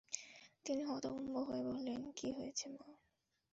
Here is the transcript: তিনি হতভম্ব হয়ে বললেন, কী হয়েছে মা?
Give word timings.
তিনি 0.65 0.81
হতভম্ব 0.83 1.35
হয়ে 1.39 1.63
বললেন, 1.63 2.01
কী 2.11 2.27
হয়েছে 2.31 2.65
মা? 2.69 2.87